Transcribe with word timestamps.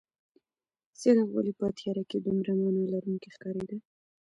څراغ 0.99 1.29
ولې 1.33 1.53
په 1.59 1.65
تیاره 1.77 2.03
کې 2.09 2.17
دومره 2.25 2.51
مانا 2.59 2.83
لرونکې 2.93 3.29
ښکارېده؟ 3.35 3.77